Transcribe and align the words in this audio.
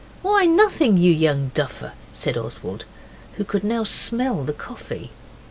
'Why, 0.23 0.45
nothing, 0.47 0.97
you 0.97 1.11
young 1.11 1.49
duffer,' 1.53 1.91
said 2.11 2.35
Oswald, 2.35 2.85
who 3.33 3.43
could 3.43 3.63
now 3.63 3.83
smell 3.83 4.43
the 4.43 4.51
coffee. 4.51 5.11